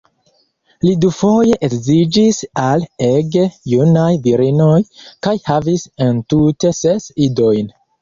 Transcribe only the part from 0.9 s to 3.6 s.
dufoje edziĝis al ege